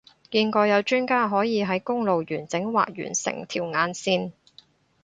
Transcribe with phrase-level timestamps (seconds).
[0.31, 4.31] 見過有專家可以喺公路完整畫完成條眼線